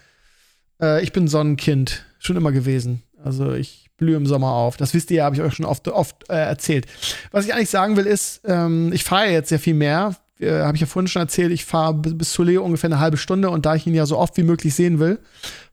[0.80, 3.02] Äh, ich bin Sonnenkind, schon immer gewesen.
[3.22, 4.76] Also ich blühe im Sommer auf.
[4.76, 6.86] Das wisst ihr habe ich euch schon oft, oft äh, erzählt.
[7.30, 10.16] Was ich eigentlich sagen will, ist, ähm, ich fahre jetzt sehr viel mehr.
[10.38, 13.16] Äh, habe ich ja vorhin schon erzählt, ich fahre bis zu Leo ungefähr eine halbe
[13.16, 15.18] Stunde und da ich ihn ja so oft wie möglich sehen will,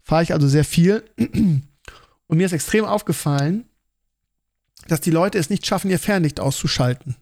[0.02, 1.04] fahre ich also sehr viel.
[1.18, 3.66] Und mir ist extrem aufgefallen,
[4.88, 7.16] dass die Leute es nicht schaffen, ihr Fernlicht auszuschalten.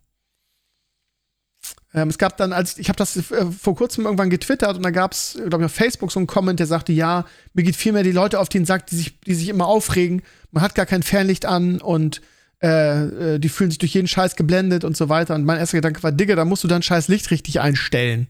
[1.94, 4.92] Ähm, es gab dann, als ich, habe das äh, vor kurzem irgendwann getwittert und da
[4.92, 7.92] gab es, glaube ich, auf Facebook so einen Comment, der sagte, ja, mir geht viel
[7.92, 10.22] mehr die Leute auf den Sack, die sich, die sich immer aufregen.
[10.52, 12.22] Man hat gar kein Fernlicht an und
[12.64, 15.36] äh, äh, die fühlen sich durch jeden Scheiß geblendet und so weiter.
[15.36, 18.28] Und mein erster Gedanke war, Digga, da musst du dein scheiß Licht richtig einstellen.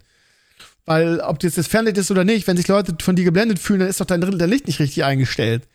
[0.85, 3.81] Weil, ob das jetzt Fernlicht ist oder nicht, wenn sich Leute von dir geblendet fühlen,
[3.81, 5.67] dann ist doch dein Drittel der Licht nicht richtig eingestellt.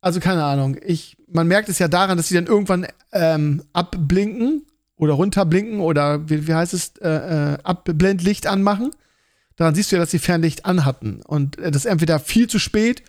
[0.00, 0.78] Also keine Ahnung.
[0.84, 4.64] Ich, man merkt es ja daran, dass sie dann irgendwann ähm, abblinken
[5.02, 8.92] oder runterblinken oder wie, wie heißt es, äh, äh, Abblendlicht anmachen.
[9.56, 13.02] Daran siehst du ja, dass sie Fernlicht anhatten und äh, das entweder viel zu spät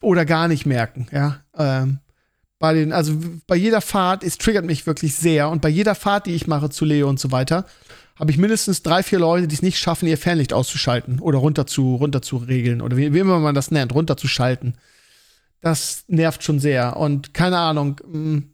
[0.00, 1.40] oder gar nicht merken, ja.
[1.56, 1.98] Ähm,
[2.60, 3.16] bei den, also
[3.48, 6.70] bei jeder Fahrt, es triggert mich wirklich sehr und bei jeder Fahrt, die ich mache
[6.70, 7.66] zu Leo und so weiter,
[8.16, 11.66] habe ich mindestens drei, vier Leute, die es nicht schaffen, ihr Fernlicht auszuschalten oder runter
[11.66, 14.74] zu, runter zu regeln oder wie, wie immer man das nennt, runterzuschalten.
[15.60, 18.50] Das nervt schon sehr und keine Ahnung, mh, mm,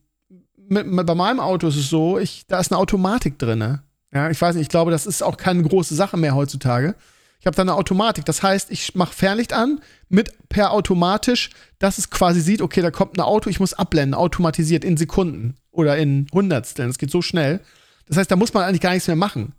[0.68, 3.80] mit, mit, bei meinem Auto ist es so, ich, da ist eine Automatik drin.
[4.12, 6.94] Ja, ich weiß nicht, ich glaube, das ist auch keine große Sache mehr heutzutage.
[7.40, 8.24] Ich habe da eine Automatik.
[8.24, 12.90] Das heißt, ich mache Fernlicht an mit per automatisch, dass es quasi sieht, okay, da
[12.90, 16.88] kommt ein Auto, ich muss abblenden, automatisiert in Sekunden oder in Hundertsteln.
[16.88, 17.60] Das geht so schnell.
[18.06, 19.54] Das heißt, da muss man eigentlich gar nichts mehr machen.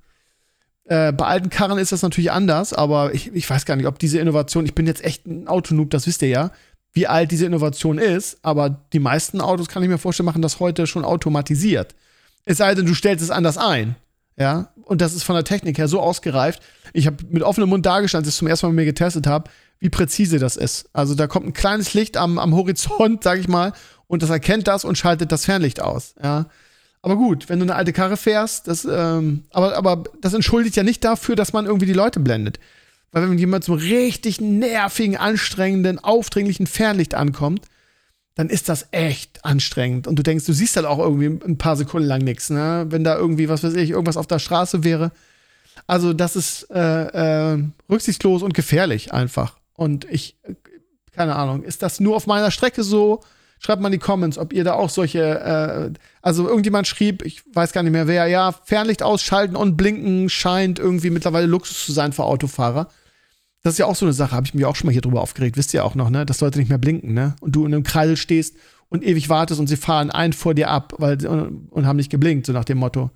[0.86, 4.00] Äh, bei alten Karren ist das natürlich anders, aber ich, ich weiß gar nicht, ob
[4.00, 6.52] diese Innovation, ich bin jetzt echt ein Autonoob, das wisst ihr ja,
[6.96, 10.60] wie alt diese Innovation ist, aber die meisten Autos kann ich mir vorstellen, machen das
[10.60, 11.94] heute schon automatisiert.
[12.46, 13.96] Es sei denn, du stellst es anders ein.
[14.38, 16.62] Ja, und das ist von der Technik her so ausgereift.
[16.94, 19.28] Ich habe mit offenem Mund dargestanden, als ich es zum ersten Mal mit mir getestet
[19.28, 20.90] habe, wie präzise das ist.
[20.94, 23.74] Also da kommt ein kleines Licht am, am Horizont, sag ich mal,
[24.08, 26.16] und das erkennt das und schaltet das Fernlicht aus.
[26.22, 26.48] Ja.
[27.02, 30.84] Aber gut, wenn du eine alte Karre fährst, das, ähm, aber, aber das entschuldigt ja
[30.84, 32.60] nicht dafür, dass man irgendwie die Leute blendet.
[33.16, 37.62] Weil wenn jemand so richtig nervigen, anstrengenden, aufdringlichen Fernlicht ankommt,
[38.36, 40.06] dann ist das echt anstrengend.
[40.06, 42.88] Und du denkst, du siehst halt auch irgendwie ein paar Sekunden lang nichts, ne?
[42.90, 45.14] Wenn da irgendwie, was weiß ich, irgendwas auf der Straße wäre.
[45.88, 49.60] Also, das ist äh, äh, rücksichtslos und gefährlich einfach.
[49.78, 50.36] Und ich,
[51.14, 53.22] keine Ahnung, ist das nur auf meiner Strecke so?
[53.60, 57.44] Schreibt mal in die Comments, ob ihr da auch solche, äh, also irgendjemand schrieb, ich
[57.54, 61.94] weiß gar nicht mehr wer, ja, Fernlicht ausschalten und blinken scheint irgendwie mittlerweile Luxus zu
[61.94, 62.90] sein für Autofahrer.
[63.66, 65.22] Das ist ja auch so eine Sache, habe ich mich auch schon mal hier drüber
[65.22, 65.58] aufgeregt.
[65.58, 66.24] Wisst ihr auch noch, ne?
[66.24, 67.36] Dass Leute nicht mehr blinken, ne?
[67.42, 68.58] Und du in einem Kreisel stehst
[68.90, 72.12] und ewig wartest und sie fahren ein vor dir ab weil, und, und haben nicht
[72.12, 73.10] geblinkt, so nach dem Motto.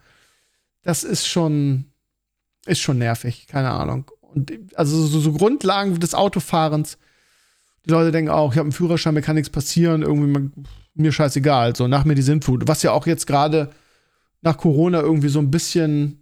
[0.82, 1.86] Das ist schon,
[2.66, 4.10] ist schon nervig, keine Ahnung.
[4.22, 6.98] Und also so, so Grundlagen des Autofahrens,
[7.86, 10.50] die Leute denken auch, ich habe einen Führerschein, mir kann nichts passieren, irgendwie
[10.96, 12.68] mir scheißegal, so nach mir die Sintflut.
[12.68, 13.70] Was ja auch jetzt gerade
[14.42, 16.19] nach Corona irgendwie so ein bisschen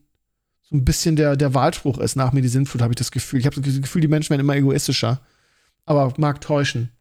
[0.69, 3.39] so ein bisschen der, der Wahlspruch ist, nach mir die Sintflut, habe ich das Gefühl.
[3.39, 5.21] Ich habe das Gefühl, die Menschen werden immer egoistischer.
[5.85, 6.91] Aber mag täuschen.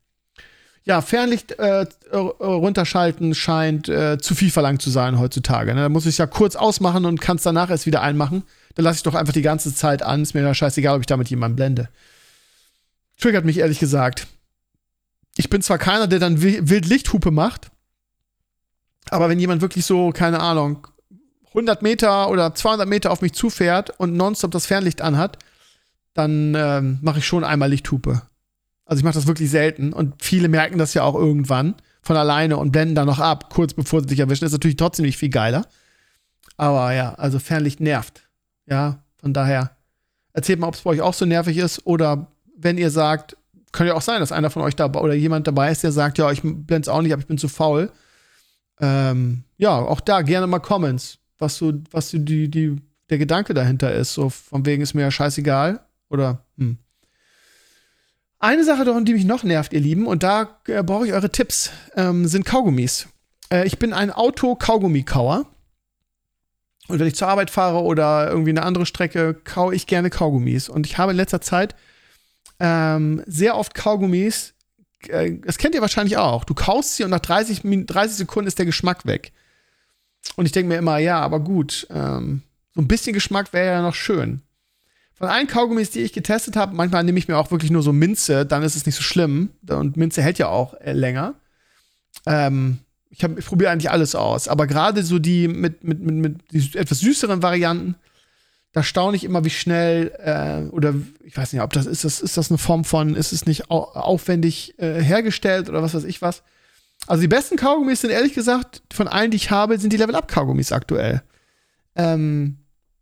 [0.85, 5.75] Ja, Fernlicht äh, runterschalten scheint äh, zu viel verlangt zu sein heutzutage.
[5.75, 5.81] Ne?
[5.81, 8.45] Da muss ich es ja kurz ausmachen und kann es danach erst wieder einmachen.
[8.77, 10.23] Dann lasse ich doch einfach die ganze Zeit an.
[10.23, 11.89] Ist mir ja scheißegal, ob ich damit jemanden blende.
[13.19, 14.29] Triggert mich ehrlich gesagt.
[15.37, 17.71] Ich bin zwar keiner, der dann wild Lichthupe macht,
[19.11, 20.87] aber wenn jemand wirklich so, keine Ahnung,
[21.57, 25.38] 100 Meter oder 200 Meter auf mich zufährt und nonstop das Fernlicht anhat,
[26.12, 28.23] dann ähm, mache ich schon einmal Lichthupe.
[28.85, 32.59] Also ich mache das wirklich selten und viele merken das ja auch irgendwann von alleine
[32.59, 34.45] und blenden dann noch ab, kurz bevor sie dich erwischen.
[34.45, 35.66] Ist natürlich trotzdem nicht viel geiler.
[36.59, 38.29] Aber ja, also Fernlicht nervt.
[38.66, 39.71] Ja, von daher
[40.35, 43.37] erzählt mal, ob es bei euch auch so nervig ist oder wenn ihr sagt,
[43.73, 46.19] könnte ja auch sein, dass einer von euch dabei oder jemand dabei ist, der sagt,
[46.19, 47.90] ja, ich blende es auch nicht, aber ich bin zu faul.
[48.81, 52.77] Ähm, ja, auch da gerne mal Comments was so, was so die, die,
[53.11, 54.14] der Gedanke dahinter ist.
[54.14, 55.81] So von wegen ist mir ja scheißegal.
[56.09, 56.79] Oder, hm.
[58.38, 61.33] Eine Sache, doch, die mich noch nervt, ihr Lieben, und da äh, brauche ich eure
[61.33, 63.09] Tipps, ähm, sind Kaugummis.
[63.51, 65.46] Äh, ich bin ein Auto-Kaugummi-Kauer.
[66.88, 70.68] Und wenn ich zur Arbeit fahre oder irgendwie eine andere Strecke, kaue ich gerne Kaugummis.
[70.68, 71.75] Und ich habe in letzter Zeit
[72.61, 74.55] ähm, sehr oft Kaugummis.
[75.09, 76.44] Äh, das kennt ihr wahrscheinlich auch.
[76.44, 79.33] Du kaust sie und nach 30, 30 Sekunden ist der Geschmack weg.
[80.35, 82.43] Und ich denke mir immer, ja, aber gut, ähm,
[82.75, 84.43] so ein bisschen Geschmack wäre ja noch schön.
[85.15, 87.93] Von allen Kaugummis, die ich getestet habe, manchmal nehme ich mir auch wirklich nur so
[87.93, 89.51] Minze, dann ist es nicht so schlimm.
[89.69, 91.35] Und Minze hält ja auch äh, länger.
[92.27, 94.47] Ähm, ich, ich probiere eigentlich alles aus.
[94.47, 97.95] Aber gerade so die mit, mit, mit, mit die etwas süßeren Varianten,
[98.73, 102.21] da staune ich immer, wie schnell, äh, oder ich weiß nicht, ob das ist, das
[102.21, 106.05] ist das eine Form von, ist es nicht au aufwendig äh, hergestellt oder was weiß
[106.05, 106.43] ich was.
[107.07, 110.73] Also die besten Kaugummis sind ehrlich gesagt, von allen, die ich habe, sind die Level-Up-Kaugummis
[110.73, 111.23] aktuell.
[111.95, 112.59] Ähm,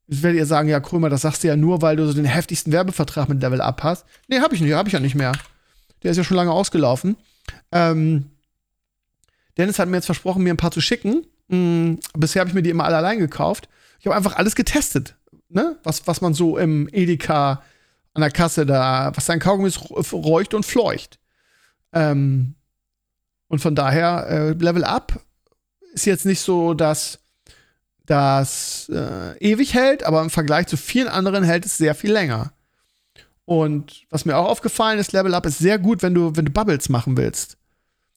[0.07, 2.27] Jetzt werdet ihr sagen, ja, Krömer, das sagst du ja nur, weil du so den
[2.27, 4.05] heftigsten Werbevertrag mit Level Up hast.
[4.29, 5.33] Nee, hab ich nicht, hab ich ja nicht mehr.
[6.03, 7.17] Der ist ja schon lange ausgelaufen.
[7.73, 8.27] Ähm,
[9.57, 11.27] Dennis hat mir jetzt versprochen, mir ein paar zu schicken.
[11.49, 13.69] Hm, bisher habe ich mir die immer alle allein gekauft.
[13.99, 15.17] Ich habe einfach alles getestet,
[15.49, 15.79] ne?
[15.85, 17.63] Was, was man so im Edeka
[18.13, 19.71] an der Kasse da, was sein Kaugummi
[20.13, 21.19] räucht und fleucht.
[21.93, 22.55] Ähm,
[23.55, 25.21] und von daher, äh, Level Up
[25.93, 27.21] ist jetzt nicht so, dass
[28.05, 32.53] das äh, ewig hält, aber im Vergleich zu vielen anderen hält es sehr viel länger.
[33.45, 36.51] Und was mir auch aufgefallen ist, Level Up ist sehr gut, wenn du, wenn du
[36.51, 37.57] Bubbles machen willst.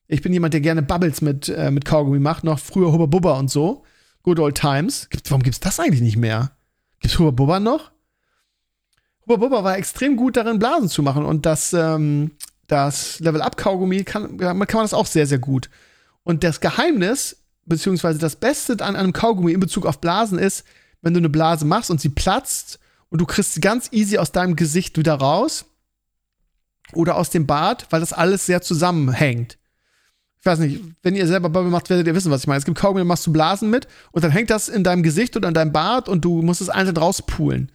[0.07, 3.37] Ich bin jemand, der gerne Bubbles mit, äh, mit Kaugummi macht, noch früher Hubba Bubba
[3.37, 3.83] und so.
[4.23, 5.07] Good old times.
[5.11, 6.49] Gibt, warum gibt's das eigentlich nicht mehr?
[6.99, 7.91] Gibt's Hubba Bubba noch?
[9.21, 12.31] Hubba Bubba war extrem gut darin, Blasen zu machen und das, ähm,
[12.67, 15.69] das Level Up Kaugummi kann, kann man das auch sehr, sehr gut.
[16.23, 20.63] Und das Geheimnis beziehungsweise das Beste an einem Kaugummi in Bezug auf Blasen ist,
[21.01, 24.31] wenn du eine Blase machst und sie platzt und du kriegst sie ganz easy aus
[24.31, 25.65] deinem Gesicht wieder raus
[26.93, 29.57] oder aus dem Bart, weil das alles sehr zusammenhängt.
[30.39, 32.59] Ich weiß nicht, wenn ihr selber Bubble macht, werdet ihr wissen, was ich meine.
[32.59, 35.35] Es gibt Kaugummi, da machst du Blasen mit und dann hängt das in deinem Gesicht
[35.35, 37.71] oder in deinem Bart und du musst es einzeln rauspulen.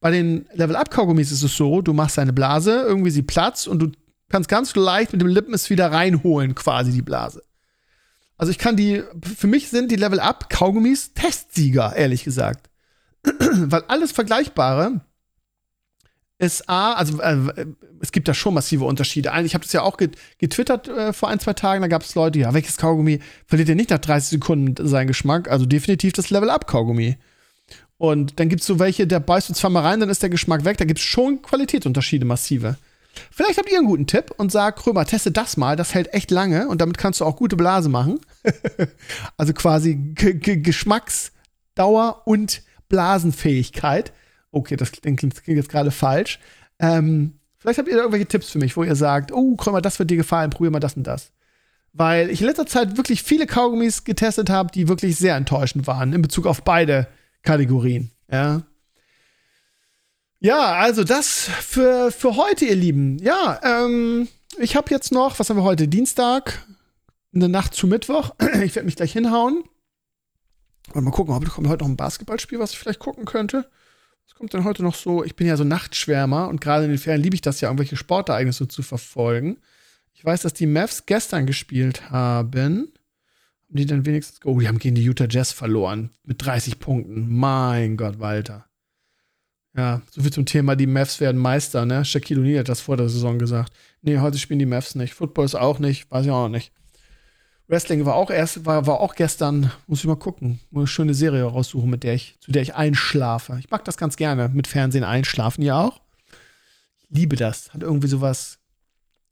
[0.00, 3.92] Bei den Level-Up-Kaugummis ist es so, du machst eine Blase, irgendwie sie platzt und du
[4.32, 7.42] kannst ganz leicht mit dem Lippen es wieder reinholen, quasi die Blase.
[8.36, 9.02] Also ich kann die,
[9.36, 12.70] für mich sind die Level Up Kaugummis Testsieger, ehrlich gesagt.
[13.24, 15.00] Weil alles Vergleichbare
[16.38, 17.66] ist A, also äh,
[18.00, 19.30] es gibt da schon massive Unterschiede.
[19.44, 22.40] Ich habe das ja auch getwittert äh, vor ein, zwei Tagen, da gab es Leute,
[22.40, 25.48] ja, welches Kaugummi verliert ja nicht nach 30 Sekunden seinen Geschmack?
[25.48, 27.16] Also definitiv das Level Up Kaugummi.
[27.96, 30.30] Und dann gibt es so welche, da beißt du zwar mal rein, dann ist der
[30.30, 30.78] Geschmack weg.
[30.78, 32.76] Da gibt es schon Qualitätsunterschiede massive.
[33.30, 36.30] Vielleicht habt ihr einen guten Tipp und sagt, Krömer, teste das mal, das hält echt
[36.30, 38.20] lange und damit kannst du auch gute Blase machen.
[39.36, 44.12] also quasi G G Geschmacksdauer und Blasenfähigkeit.
[44.50, 46.38] Okay, das klingt, klingt jetzt gerade falsch.
[46.78, 49.98] Ähm, vielleicht habt ihr da irgendwelche Tipps für mich, wo ihr sagt, oh, Krömer, das
[49.98, 51.32] wird dir gefallen, probier mal das und das.
[51.94, 56.12] Weil ich in letzter Zeit wirklich viele Kaugummis getestet habe, die wirklich sehr enttäuschend waren
[56.12, 57.06] in Bezug auf beide
[57.42, 58.10] Kategorien.
[58.30, 58.62] Ja.
[60.44, 63.16] Ja, also das für, für heute, ihr Lieben.
[63.18, 64.26] Ja, ähm,
[64.58, 65.86] ich habe jetzt noch, was haben wir heute?
[65.86, 66.66] Dienstag,
[67.32, 68.34] eine Nacht zu Mittwoch.
[68.64, 69.62] Ich werde mich gleich hinhauen.
[70.94, 73.70] Und mal gucken, ob kommt heute noch ein Basketballspiel, was ich vielleicht gucken könnte.
[74.26, 75.22] Was kommt denn heute noch so?
[75.22, 77.96] Ich bin ja so Nachtschwärmer und gerade in den Ferien liebe ich das ja, irgendwelche
[77.96, 79.58] Sportereignisse zu verfolgen.
[80.12, 82.92] Ich weiß, dass die Mavs gestern gespielt haben.
[83.68, 84.40] Haben die dann wenigstens.
[84.44, 86.10] Oh, die haben gegen die Utah Jazz verloren.
[86.24, 87.28] Mit 30 Punkten.
[87.32, 88.66] Mein Gott, Walter.
[89.74, 92.04] Ja, so viel zum Thema, die Mavs werden Meister, ne?
[92.04, 93.72] Shaquille O'Neal hat das vor der Saison gesagt.
[94.02, 95.14] Nee, heute spielen die Mavs nicht.
[95.14, 96.72] Football ist auch nicht, weiß ich auch nicht.
[97.68, 101.44] Wrestling war auch erst, war, war auch gestern, muss ich mal gucken, eine schöne Serie
[101.44, 103.56] raussuchen, mit der ich, zu der ich einschlafe.
[103.60, 106.02] Ich mag das ganz gerne, mit Fernsehen einschlafen, ja auch.
[106.98, 107.72] Ich liebe das.
[107.72, 108.58] Hat irgendwie sowas,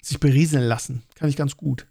[0.01, 1.03] sich berieseln lassen.
[1.17, 1.87] Kann ich ganz gut.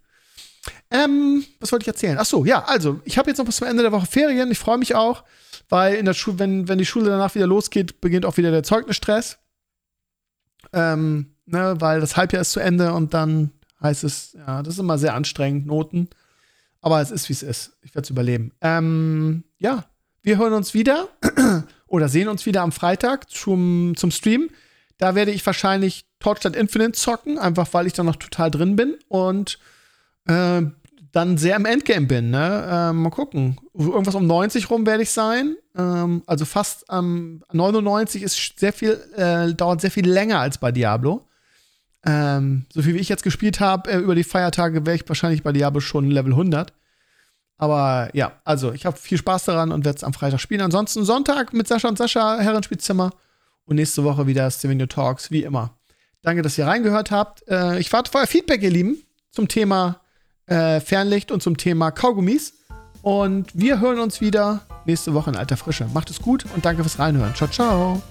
[0.92, 2.18] Ähm, was wollte ich erzählen?
[2.20, 4.52] Ach so, ja, also, ich habe jetzt noch bis zum Ende der Woche Ferien.
[4.52, 5.24] Ich freue mich auch
[5.70, 8.64] weil in der Schule, wenn, wenn die Schule danach wieder losgeht, beginnt auch wieder der
[8.64, 9.38] Zeugnisstress.
[10.74, 13.52] Ähm, ne, weil das Halbjahr ist zu Ende und dann
[13.82, 16.10] heißt es, ja, das ist immer sehr anstrengend, Noten.
[16.82, 17.78] Aber es ist, wie es ist.
[17.82, 18.52] Ich werde es überleben.
[18.62, 19.86] Ähm, ja,
[20.22, 21.08] wir hören uns wieder
[21.88, 24.50] oder sehen uns wieder am Freitag zum, zum Stream.
[24.98, 28.98] Da werde ich wahrscheinlich Torchlight Infinite zocken, einfach weil ich da noch total drin bin.
[29.08, 29.60] Und
[30.30, 30.62] äh,
[31.12, 32.30] dann sehr im Endgame bin.
[32.30, 32.68] Ne?
[32.72, 33.60] Ähm, mal gucken.
[33.74, 35.56] Irgendwas um 90 rum werde ich sein.
[35.76, 40.72] Ähm, also fast ähm, 99 ist sehr viel, äh, dauert sehr viel länger als bei
[40.72, 41.26] Diablo.
[42.06, 45.44] Ähm, so viel wie ich jetzt gespielt habe, äh, über die Feiertage wäre ich wahrscheinlich
[45.44, 46.74] bei Diablo schon Level 100.
[47.58, 50.62] Aber ja, also ich habe viel Spaß daran und werde es am Freitag spielen.
[50.62, 53.12] Ansonsten Sonntag mit Sascha und Sascha, Herrenspielzimmer.
[53.66, 55.78] Und nächste Woche wieder Stevenio Talks, wie immer.
[56.22, 57.48] Danke, dass ihr reingehört habt.
[57.48, 58.98] Äh, ich warte auf euer Feedback, ihr Lieben,
[59.32, 60.00] zum Thema
[60.50, 62.54] äh, Fernlicht und zum Thema Kaugummis.
[63.02, 65.88] Und wir hören uns wieder nächste Woche in alter Frische.
[65.94, 67.34] Macht es gut und danke fürs Reinhören.
[67.36, 68.02] Ciao, ciao.